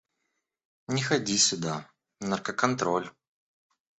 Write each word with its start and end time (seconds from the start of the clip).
Не 0.87 1.03
ходи 1.03 1.37
сюда, 1.37 1.85
наркоконтролль! 2.21 3.09